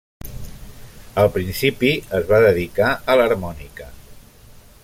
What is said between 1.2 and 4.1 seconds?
Al principi, es va dedicar a l'harmònica.